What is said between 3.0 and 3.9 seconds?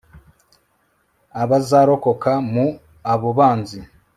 abo banzi